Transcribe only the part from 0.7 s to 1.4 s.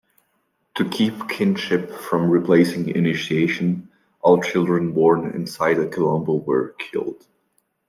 To keep